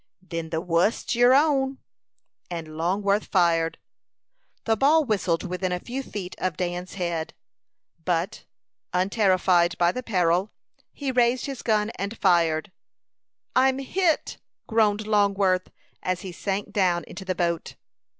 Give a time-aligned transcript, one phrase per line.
[0.23, 1.77] "Then the wust's your own;"
[2.49, 3.77] and Longworth fired.
[4.65, 7.35] The ball whistled within a few feet of Dan's head;
[8.03, 8.43] but,
[8.93, 10.51] unterrified by the peril,
[10.91, 12.71] he raised his gun and fired.
[13.55, 15.69] "I'm hit!" groaned Longworth,
[16.01, 17.75] as he sank down into the boat.